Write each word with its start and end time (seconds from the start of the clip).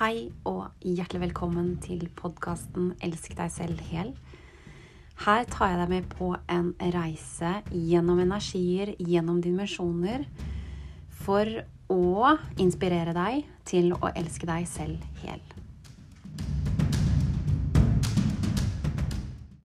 Hei 0.00 0.30
og 0.48 0.70
hjertelig 0.80 1.18
velkommen 1.26 1.74
til 1.84 2.06
podkasten 2.16 2.94
'Elsk 3.04 3.34
deg 3.36 3.50
selv 3.52 3.82
hel'. 3.84 4.14
Her 5.26 5.44
tar 5.44 5.68
jeg 5.68 5.78
deg 5.80 5.90
med 5.90 6.06
på 6.08 6.30
en 6.48 6.70
reise 6.80 7.50
gjennom 7.68 8.22
energier, 8.24 8.94
gjennom 8.96 9.42
dimensjoner, 9.44 10.24
for 11.10 11.44
å 11.92 12.38
inspirere 12.56 13.12
deg 13.12 13.44
til 13.66 13.92
å 13.92 14.08
elske 14.16 14.48
deg 14.48 14.64
selv 14.64 15.04
hel. 15.20 15.44